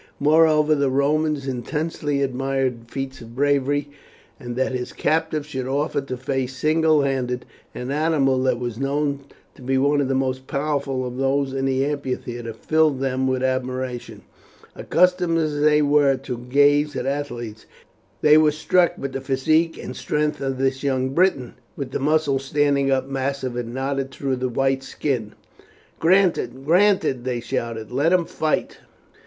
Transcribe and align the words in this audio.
Moreover 0.19 0.73
the 0.73 0.89
Romans 0.89 1.47
intensely 1.47 2.23
admired 2.23 2.89
feats 2.89 3.21
of 3.21 3.35
bravery, 3.35 3.91
and 4.39 4.55
that 4.55 4.71
this 4.71 4.93
captive 4.93 5.45
should 5.45 5.67
offer 5.67 6.01
to 6.01 6.17
face 6.17 6.55
single 6.57 7.03
handed 7.03 7.45
an 7.75 7.91
animal 7.91 8.41
that 8.41 8.57
was 8.57 8.79
known 8.79 9.19
to 9.53 9.61
be 9.61 9.77
one 9.77 10.01
of 10.01 10.07
the 10.07 10.15
most 10.15 10.47
powerful 10.47 11.05
of 11.05 11.17
those 11.17 11.53
in 11.53 11.65
the 11.65 11.85
amphitheatre 11.85 12.51
filled 12.51 12.99
them 12.99 13.27
with 13.27 13.43
admiration. 13.43 14.23
Accustomed 14.75 15.37
as 15.37 15.61
they 15.61 15.83
were 15.83 16.17
to 16.17 16.35
gaze 16.49 16.95
at 16.95 17.05
athletes, 17.05 17.67
they 18.21 18.39
were 18.39 18.49
struck 18.49 18.97
with 18.97 19.11
the 19.11 19.21
physique 19.21 19.77
and 19.77 19.95
strength 19.95 20.41
of 20.41 20.57
this 20.57 20.81
young 20.81 21.09
Briton, 21.09 21.53
with 21.75 21.91
the 21.91 21.99
muscles 21.99 22.43
standing 22.43 22.89
up 22.89 23.07
massive 23.07 23.55
and 23.55 23.71
knotted 23.71 24.09
through 24.09 24.37
the 24.37 24.49
white 24.49 24.81
skin. 24.81 25.33
"Granted, 25.99 26.65
granted!" 26.65 27.23
they 27.23 27.39
shouted; 27.39 27.91
"let 27.91 28.11
him 28.11 28.25
fight." 28.25 28.79